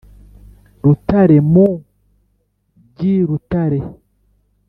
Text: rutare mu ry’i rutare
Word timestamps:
rutare 0.83 1.37
mu 1.51 1.67
ry’i 2.85 3.15
rutare 3.27 3.79